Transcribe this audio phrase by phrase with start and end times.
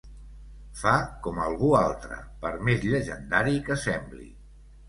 [0.79, 0.93] Fa
[1.27, 2.17] com algú altre,
[2.47, 4.27] per més llegendari que sembli.